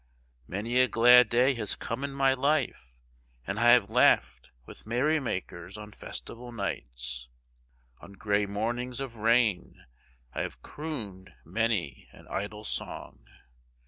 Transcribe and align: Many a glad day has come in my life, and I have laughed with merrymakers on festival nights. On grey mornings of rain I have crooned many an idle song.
Many 0.47 0.79
a 0.79 0.87
glad 0.87 1.29
day 1.29 1.53
has 1.53 1.75
come 1.75 2.03
in 2.03 2.11
my 2.11 2.33
life, 2.33 2.97
and 3.45 3.59
I 3.59 3.69
have 3.73 3.91
laughed 3.91 4.49
with 4.65 4.87
merrymakers 4.87 5.77
on 5.77 5.91
festival 5.91 6.51
nights. 6.51 7.29
On 7.99 8.13
grey 8.13 8.47
mornings 8.47 8.99
of 8.99 9.17
rain 9.17 9.85
I 10.33 10.41
have 10.41 10.63
crooned 10.63 11.33
many 11.45 12.07
an 12.13 12.25
idle 12.31 12.63
song. 12.63 13.27